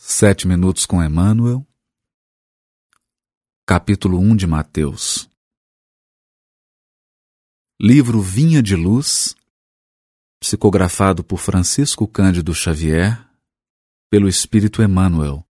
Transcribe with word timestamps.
Sete 0.00 0.46
minutos 0.46 0.86
com 0.86 1.02
Emmanuel, 1.02 1.66
capítulo 3.66 4.16
1 4.20 4.36
de 4.36 4.46
Mateus. 4.46 5.28
Livro 7.80 8.20
Vinha 8.20 8.62
de 8.62 8.76
Luz, 8.76 9.34
psicografado 10.40 11.24
por 11.24 11.38
Francisco 11.38 12.06
Cândido 12.06 12.54
Xavier, 12.54 13.28
pelo 14.08 14.28
Espírito 14.28 14.84
Emmanuel. 14.84 15.44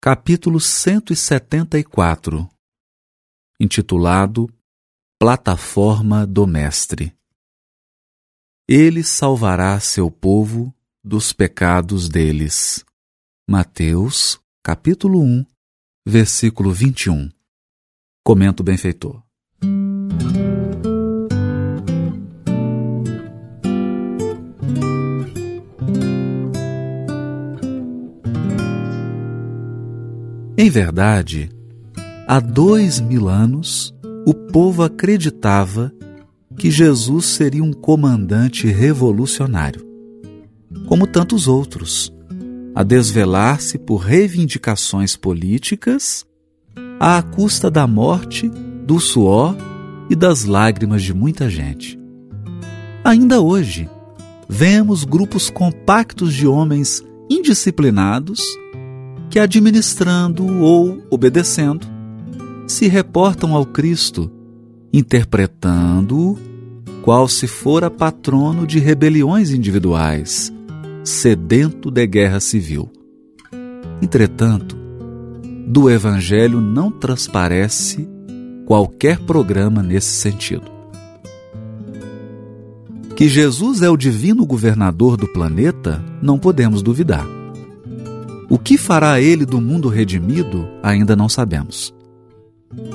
Capítulo 0.00 0.58
174, 0.58 2.48
intitulado 3.60 4.48
Plataforma 5.18 6.26
do 6.26 6.46
Mestre. 6.46 7.14
Ele 8.66 9.04
salvará 9.04 9.78
seu 9.80 10.10
povo 10.10 10.74
dos 11.04 11.34
pecados 11.34 12.08
deles. 12.08 12.82
Mateus, 13.46 14.40
capítulo 14.62 15.20
1, 15.20 15.44
versículo 16.06 16.72
21. 16.72 17.28
Comenta 18.24 18.62
o 18.62 18.64
benfeitor. 18.64 19.22
Em 30.56 30.70
verdade, 30.70 31.50
há 32.26 32.40
dois 32.40 32.98
mil 32.98 33.28
anos, 33.28 33.94
o 34.26 34.32
povo 34.32 34.82
acreditava 34.82 35.92
que 36.56 36.70
Jesus 36.70 37.26
seria 37.26 37.62
um 37.62 37.74
comandante 37.74 38.68
revolucionário, 38.68 39.86
como 40.88 41.06
tantos 41.06 41.46
outros 41.46 42.13
a 42.74 42.82
desvelar-se 42.82 43.78
por 43.78 43.98
reivindicações 43.98 45.14
políticas 45.16 46.26
à 46.98 47.22
custa 47.22 47.70
da 47.70 47.86
morte, 47.86 48.48
do 48.84 48.98
suor 48.98 49.56
e 50.10 50.16
das 50.16 50.44
lágrimas 50.44 51.02
de 51.02 51.14
muita 51.14 51.48
gente. 51.48 51.98
Ainda 53.04 53.40
hoje, 53.40 53.88
vemos 54.48 55.04
grupos 55.04 55.48
compactos 55.48 56.34
de 56.34 56.46
homens 56.46 57.02
indisciplinados 57.30 58.40
que, 59.30 59.38
administrando 59.38 60.46
ou 60.60 61.02
obedecendo, 61.10 61.86
se 62.66 62.88
reportam 62.88 63.54
ao 63.54 63.64
Cristo, 63.64 64.30
interpretando-o 64.92 66.38
qual 67.02 67.28
se 67.28 67.46
fora 67.46 67.90
patrono 67.90 68.66
de 68.66 68.78
rebeliões 68.78 69.50
individuais 69.50 70.53
sedento 71.04 71.90
de 71.90 72.06
guerra 72.06 72.40
civil. 72.40 72.90
Entretanto, 74.00 74.74
do 75.66 75.90
Evangelho 75.90 76.60
não 76.60 76.90
transparece 76.90 78.08
qualquer 78.64 79.18
programa 79.20 79.82
nesse 79.82 80.14
sentido. 80.14 80.72
Que 83.14 83.28
Jesus 83.28 83.82
é 83.82 83.90
o 83.90 83.96
divino 83.96 84.44
governador 84.46 85.16
do 85.16 85.28
planeta, 85.28 86.02
não 86.20 86.38
podemos 86.38 86.82
duvidar. 86.82 87.26
O 88.48 88.58
que 88.58 88.76
fará 88.76 89.20
ele 89.20 89.44
do 89.44 89.60
mundo 89.60 89.88
redimido, 89.88 90.66
ainda 90.82 91.14
não 91.14 91.28
sabemos. 91.28 91.94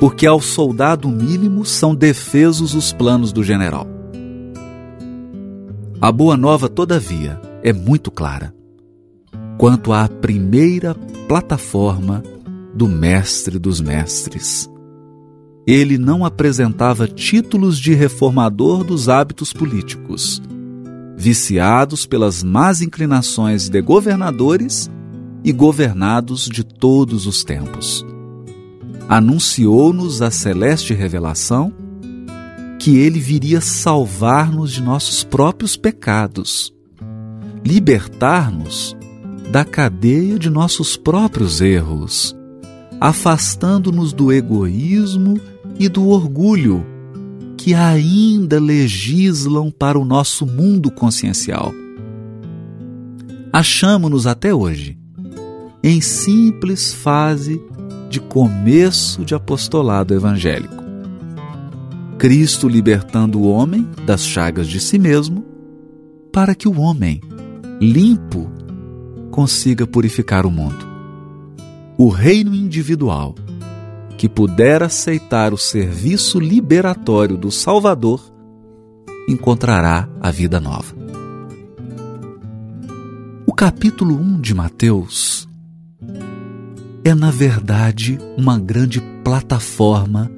Porque 0.00 0.26
ao 0.26 0.40
soldado 0.40 1.08
mínimo 1.08 1.64
são 1.64 1.94
defesos 1.94 2.74
os 2.74 2.92
planos 2.92 3.32
do 3.32 3.44
general. 3.44 3.86
A 6.00 6.10
boa 6.10 6.36
nova, 6.36 6.68
todavia, 6.68 7.40
é 7.68 7.72
muito 7.72 8.10
clara 8.10 8.54
quanto 9.58 9.92
à 9.92 10.08
primeira 10.08 10.94
plataforma 11.28 12.22
do 12.74 12.88
Mestre 12.88 13.58
dos 13.58 13.78
Mestres. 13.78 14.70
Ele 15.66 15.98
não 15.98 16.24
apresentava 16.24 17.06
títulos 17.06 17.78
de 17.78 17.92
reformador 17.92 18.84
dos 18.84 19.08
hábitos 19.08 19.52
políticos, 19.52 20.40
viciados 21.14 22.06
pelas 22.06 22.42
más 22.42 22.80
inclinações 22.80 23.68
de 23.68 23.82
governadores 23.82 24.90
e 25.44 25.52
governados 25.52 26.48
de 26.48 26.64
todos 26.64 27.26
os 27.26 27.44
tempos. 27.44 28.06
Anunciou-nos 29.08 30.22
a 30.22 30.30
celeste 30.30 30.94
revelação 30.94 31.70
que 32.78 32.96
ele 32.96 33.20
viria 33.20 33.60
salvar-nos 33.60 34.72
de 34.72 34.82
nossos 34.82 35.22
próprios 35.22 35.76
pecados 35.76 36.77
libertar-nos 37.64 38.96
da 39.50 39.64
cadeia 39.64 40.38
de 40.38 40.50
nossos 40.50 40.96
próprios 40.96 41.60
erros, 41.60 42.36
afastando-nos 43.00 44.12
do 44.12 44.32
egoísmo 44.32 45.40
e 45.78 45.88
do 45.88 46.08
orgulho 46.08 46.84
que 47.56 47.74
ainda 47.74 48.60
legislam 48.60 49.70
para 49.70 49.98
o 49.98 50.04
nosso 50.04 50.46
mundo 50.46 50.90
consciencial. 50.90 51.72
Achamos-nos 53.52 54.26
até 54.26 54.54
hoje 54.54 54.96
em 55.82 56.00
simples 56.00 56.92
fase 56.92 57.60
de 58.10 58.20
começo 58.20 59.24
de 59.24 59.34
apostolado 59.34 60.14
evangélico. 60.14 60.84
Cristo 62.18 62.68
libertando 62.68 63.38
o 63.38 63.48
homem 63.48 63.88
das 64.04 64.26
chagas 64.26 64.66
de 64.66 64.80
si 64.80 64.98
mesmo, 64.98 65.44
para 66.32 66.54
que 66.54 66.68
o 66.68 66.80
homem 66.80 67.20
limpo 67.80 68.50
consiga 69.30 69.86
purificar 69.86 70.44
o 70.44 70.50
mundo. 70.50 70.86
O 71.96 72.08
reino 72.08 72.54
individual, 72.54 73.34
que 74.16 74.28
puder 74.28 74.82
aceitar 74.82 75.52
o 75.52 75.58
serviço 75.58 76.40
liberatório 76.40 77.36
do 77.36 77.50
Salvador, 77.50 78.20
encontrará 79.28 80.08
a 80.20 80.30
vida 80.30 80.60
nova. 80.60 80.94
O 83.46 83.52
capítulo 83.52 84.14
1 84.14 84.40
de 84.40 84.54
Mateus 84.54 85.48
é, 87.04 87.14
na 87.14 87.30
verdade, 87.30 88.18
uma 88.36 88.58
grande 88.58 89.00
plataforma 89.24 90.30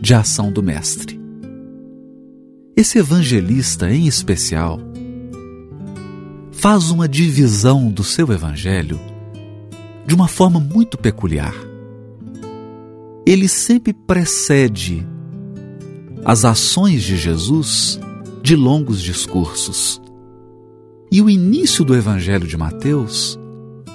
de 0.00 0.14
ação 0.14 0.50
do 0.50 0.62
Mestre. 0.62 1.18
Esse 2.76 2.98
evangelista, 2.98 3.90
em 3.90 4.06
especial, 4.06 4.80
faz 6.58 6.90
uma 6.90 7.08
divisão 7.08 7.88
do 7.88 8.02
seu 8.02 8.32
evangelho 8.32 8.98
de 10.04 10.12
uma 10.12 10.26
forma 10.26 10.58
muito 10.58 10.98
peculiar. 10.98 11.54
Ele 13.24 13.46
sempre 13.46 13.92
precede 13.92 15.06
as 16.24 16.44
ações 16.44 17.04
de 17.04 17.16
Jesus 17.16 18.00
de 18.42 18.56
longos 18.56 19.00
discursos. 19.00 20.02
E 21.12 21.22
o 21.22 21.30
início 21.30 21.84
do 21.84 21.94
evangelho 21.94 22.46
de 22.46 22.56
Mateus 22.56 23.38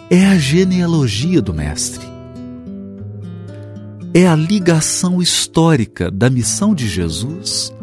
é 0.10 0.26
a 0.28 0.38
genealogia 0.38 1.42
do 1.42 1.54
Mestre. 1.54 2.06
É 4.14 4.26
a 4.26 4.38
ligação 4.38 5.22
histórica 5.22 6.10
da 6.10 6.30
missão 6.30 6.74
de 6.74 6.88
Jesus 6.88 7.74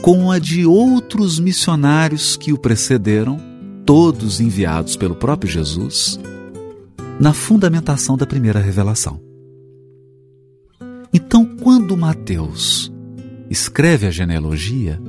com 0.00 0.30
a 0.30 0.38
de 0.38 0.64
outros 0.64 1.38
missionários 1.38 2.34
que 2.34 2.50
o 2.50 2.56
precederam 2.56 3.53
todos 3.84 4.40
enviados 4.40 4.96
pelo 4.96 5.14
próprio 5.14 5.50
Jesus, 5.50 6.18
na 7.20 7.32
fundamentação 7.32 8.16
da 8.16 8.26
primeira 8.26 8.58
revelação. 8.58 9.20
Então, 11.12 11.44
quando 11.44 11.96
Mateus 11.96 12.92
escreve 13.48 14.06
a 14.06 14.10
genealogia, 14.10 15.00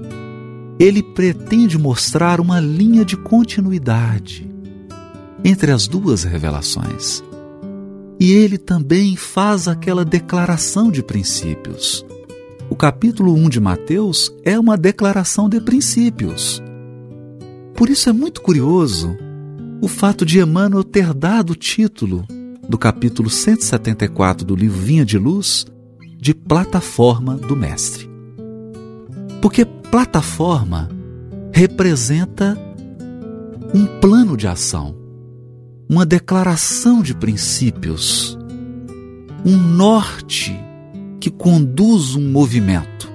ele 0.80 1.02
pretende 1.02 1.78
mostrar 1.78 2.40
uma 2.40 2.60
linha 2.60 3.06
de 3.06 3.16
continuidade 3.18 4.48
entre 5.44 5.72
as 5.72 5.88
duas 5.88 6.24
revelações. 6.24 7.24
E 8.20 8.32
ele 8.32 8.58
também 8.58 9.16
faz 9.16 9.68
aquela 9.68 10.06
declaração 10.06 10.92
de 10.92 11.02
princípios. 11.02 12.06
O 12.70 12.76
capítulo 12.76 13.34
1 13.34 13.50
de 13.50 13.60
Mateus 13.60 14.34
é 14.44 14.60
uma 14.60 14.78
declaração 14.78 15.48
de 15.48 15.60
princípios. 15.62 16.62
Por 17.76 17.90
isso 17.90 18.10
é 18.10 18.14
muito 18.14 18.42
curioso 18.42 19.18
o 19.82 19.88
fato 19.88 20.26
de 20.26 20.40
Emmanuel 20.40 20.84
ter 20.84 21.14
dado 21.14 21.52
o 21.52 21.56
título 21.56 22.26
do 22.68 22.78
capítulo 22.78 23.30
174 23.30 24.46
do 24.46 24.56
livro 24.56 24.80
Vinha 24.80 25.06
de 25.06 25.18
Luz 25.18 25.66
de 26.18 26.34
Plataforma 26.34 27.36
do 27.36 27.56
Mestre. 27.56 28.10
Porque 29.42 29.66
plataforma 29.66 30.90
representa 31.52 32.58
um 33.74 33.86
plano 34.00 34.38
de 34.38 34.48
ação, 34.48 34.96
uma 35.90 36.06
declaração 36.06 37.02
de 37.02 37.14
princípios, 37.14 38.38
um 39.46 39.58
norte 39.58 40.58
que 41.20 41.30
conduz 41.30 42.16
um 42.16 42.32
movimento. 42.32 43.12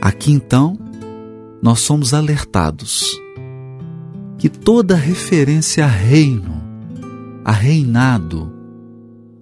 Aqui 0.00 0.30
então, 0.30 0.78
nós 1.64 1.80
somos 1.80 2.12
alertados 2.12 3.18
que 4.36 4.50
toda 4.50 4.94
referência 4.94 5.86
a 5.86 5.88
reino, 5.88 6.62
a 7.42 7.52
reinado, 7.52 8.52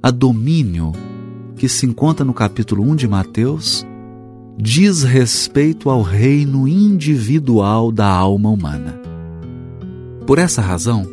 a 0.00 0.08
domínio 0.08 0.92
que 1.56 1.68
se 1.68 1.84
encontra 1.84 2.24
no 2.24 2.32
capítulo 2.32 2.88
1 2.88 2.94
de 2.94 3.08
Mateus 3.08 3.84
diz 4.56 5.02
respeito 5.02 5.90
ao 5.90 6.00
reino 6.00 6.68
individual 6.68 7.90
da 7.90 8.06
alma 8.06 8.50
humana. 8.50 9.00
Por 10.24 10.38
essa 10.38 10.62
razão, 10.62 11.04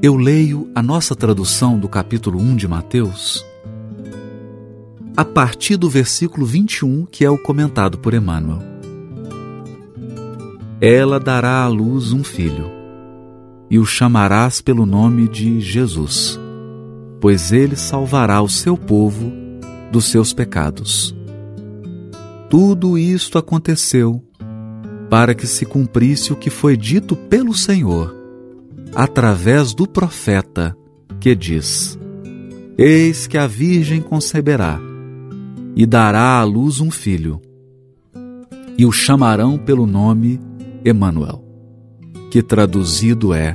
eu 0.00 0.16
leio 0.16 0.70
a 0.74 0.82
nossa 0.82 1.14
tradução 1.14 1.78
do 1.78 1.86
capítulo 1.86 2.40
1 2.40 2.56
de 2.56 2.66
Mateus 2.66 3.44
a 5.14 5.22
partir 5.22 5.76
do 5.76 5.90
versículo 5.90 6.46
21, 6.46 7.04
que 7.04 7.26
é 7.26 7.30
o 7.30 7.36
comentado 7.36 7.98
por 7.98 8.14
Emmanuel. 8.14 8.71
Ela 10.84 11.20
dará 11.20 11.62
à 11.62 11.68
luz 11.68 12.10
um 12.10 12.24
filho, 12.24 12.68
e 13.70 13.78
o 13.78 13.86
chamarás 13.86 14.60
pelo 14.60 14.84
nome 14.84 15.28
de 15.28 15.60
Jesus, 15.60 16.36
pois 17.20 17.52
ele 17.52 17.76
salvará 17.76 18.42
o 18.42 18.48
seu 18.48 18.76
povo 18.76 19.32
dos 19.92 20.06
seus 20.06 20.32
pecados. 20.32 21.14
Tudo 22.50 22.98
isto 22.98 23.38
aconteceu 23.38 24.20
para 25.08 25.36
que 25.36 25.46
se 25.46 25.64
cumprisse 25.64 26.32
o 26.32 26.36
que 26.36 26.50
foi 26.50 26.76
dito 26.76 27.14
pelo 27.14 27.54
Senhor, 27.54 28.12
através 28.92 29.74
do 29.74 29.86
profeta, 29.86 30.76
que 31.20 31.32
diz: 31.36 31.96
Eis 32.76 33.28
que 33.28 33.38
a 33.38 33.46
Virgem 33.46 34.00
conceberá 34.00 34.80
e 35.76 35.86
dará 35.86 36.40
à 36.40 36.42
luz 36.42 36.80
um 36.80 36.90
filho, 36.90 37.40
e 38.76 38.84
o 38.84 38.90
chamarão 38.90 39.56
pelo 39.56 39.86
nome 39.86 40.40
Emanuel, 40.84 41.44
que 42.30 42.42
traduzido 42.42 43.32
é 43.32 43.54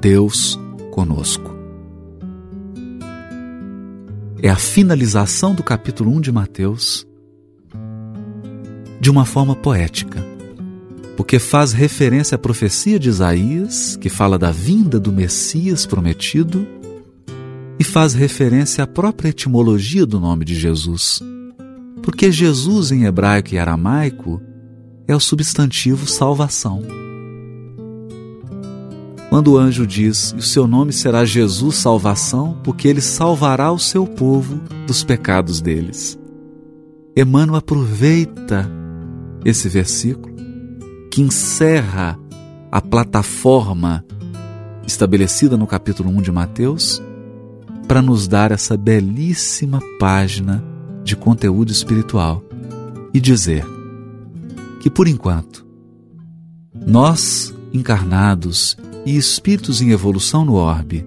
Deus 0.00 0.58
conosco. 0.92 1.56
É 4.40 4.48
a 4.48 4.56
finalização 4.56 5.54
do 5.54 5.62
capítulo 5.62 6.10
1 6.12 6.20
de 6.20 6.32
Mateus 6.32 7.06
de 9.00 9.10
uma 9.10 9.24
forma 9.24 9.54
poética, 9.54 10.24
porque 11.16 11.38
faz 11.38 11.72
referência 11.72 12.36
à 12.36 12.38
profecia 12.38 12.98
de 12.98 13.08
Isaías, 13.08 13.96
que 13.96 14.08
fala 14.08 14.38
da 14.38 14.50
vinda 14.50 14.98
do 14.98 15.12
Messias 15.12 15.84
prometido 15.84 16.66
e 17.78 17.84
faz 17.84 18.14
referência 18.14 18.84
à 18.84 18.86
própria 18.86 19.28
etimologia 19.28 20.06
do 20.06 20.18
nome 20.18 20.44
de 20.44 20.54
Jesus. 20.54 21.20
Porque 22.02 22.32
Jesus 22.32 22.90
em 22.90 23.04
hebraico 23.04 23.54
e 23.54 23.58
aramaico 23.58 24.40
é 25.08 25.16
o 25.16 25.20
substantivo 25.20 26.06
salvação. 26.06 26.82
Quando 29.30 29.52
o 29.52 29.58
anjo 29.58 29.86
diz: 29.86 30.34
"O 30.38 30.42
seu 30.42 30.66
nome 30.66 30.92
será 30.92 31.24
Jesus 31.24 31.76
salvação, 31.76 32.58
porque 32.62 32.86
ele 32.86 33.00
salvará 33.00 33.72
o 33.72 33.78
seu 33.78 34.06
povo 34.06 34.60
dos 34.86 35.02
pecados 35.02 35.62
deles". 35.62 36.18
Emmanuel 37.16 37.56
aproveita 37.56 38.70
esse 39.44 39.68
versículo 39.68 40.36
que 41.10 41.22
encerra 41.22 42.18
a 42.70 42.80
plataforma 42.80 44.04
estabelecida 44.86 45.56
no 45.56 45.66
capítulo 45.66 46.10
1 46.10 46.22
de 46.22 46.30
Mateus 46.30 47.02
para 47.88 48.02
nos 48.02 48.28
dar 48.28 48.52
essa 48.52 48.76
belíssima 48.76 49.80
página 49.98 50.62
de 51.02 51.16
conteúdo 51.16 51.72
espiritual 51.72 52.42
e 53.12 53.20
dizer 53.20 53.64
que, 54.80 54.90
por 54.90 55.08
enquanto, 55.08 55.66
nós, 56.86 57.54
encarnados 57.72 58.76
e 59.04 59.16
espíritos 59.16 59.80
em 59.80 59.90
evolução 59.90 60.44
no 60.44 60.54
orbe, 60.54 61.06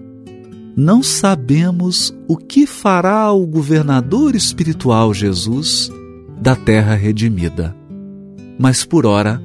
não 0.76 1.02
sabemos 1.02 2.14
o 2.26 2.36
que 2.36 2.66
fará 2.66 3.30
o 3.32 3.46
governador 3.46 4.34
espiritual 4.34 5.12
Jesus 5.12 5.90
da 6.40 6.56
terra 6.56 6.94
redimida. 6.94 7.76
Mas 8.58 8.84
por 8.84 9.06
ora, 9.06 9.42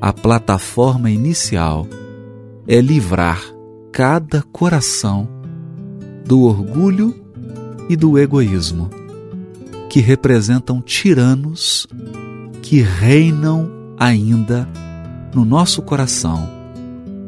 a 0.00 0.12
plataforma 0.12 1.10
inicial 1.10 1.86
é 2.66 2.80
livrar 2.80 3.42
cada 3.92 4.42
coração 4.42 5.28
do 6.26 6.42
orgulho 6.42 7.14
e 7.88 7.96
do 7.96 8.18
egoísmo, 8.18 8.88
que 9.88 10.00
representam 10.00 10.80
tiranos 10.80 11.88
que 12.62 12.80
reinam 12.80 13.70
ainda 13.98 14.68
no 15.34 15.44
nosso 15.44 15.82
coração, 15.82 16.48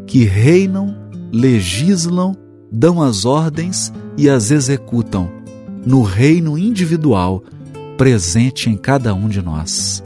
que 0.07 0.25
reinam, 0.25 0.97
legislam, 1.33 2.37
dão 2.71 3.03
as 3.03 3.25
ordens 3.25 3.93
e 4.17 4.29
as 4.29 4.51
executam 4.51 5.31
no 5.85 6.03
reino 6.03 6.57
individual 6.59 7.43
presente 7.97 8.71
em 8.71 8.77
cada 8.77 9.15
um 9.15 9.29
de 9.29 9.43
nós. 9.43 10.03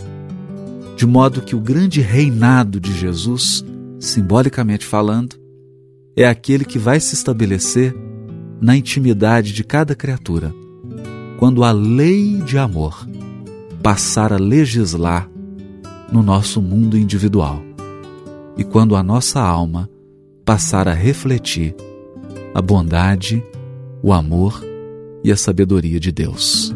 De 0.97 1.07
modo 1.07 1.43
que 1.43 1.55
o 1.55 1.61
grande 1.61 2.01
reinado 2.01 2.81
de 2.81 2.93
Jesus, 2.93 3.65
simbolicamente 4.01 4.85
falando, 4.85 5.37
é 6.17 6.27
aquele 6.27 6.65
que 6.65 6.79
vai 6.79 6.99
se 6.99 7.15
estabelecer 7.15 7.95
na 8.61 8.77
intimidade 8.77 9.53
de 9.53 9.63
cada 9.63 9.95
criatura, 9.95 10.55
quando 11.39 11.63
a 11.63 11.73
lei 11.73 12.39
de 12.39 12.57
amor 12.57 13.07
passar 13.87 14.33
a 14.33 14.37
legislar 14.37 15.31
no 16.11 16.21
nosso 16.21 16.61
mundo 16.61 16.99
individual 16.99 17.63
e 18.57 18.65
quando 18.65 18.97
a 18.97 19.03
nossa 19.03 19.41
alma 19.41 19.89
passar 20.45 20.89
a 20.89 20.93
refletir 20.93 21.73
a 22.53 22.61
bondade, 22.61 23.45
o 24.03 24.13
amor 24.13 24.61
e 25.23 25.31
a 25.31 25.37
sabedoria 25.37 26.01
de 26.01 26.11
Deus. 26.11 26.75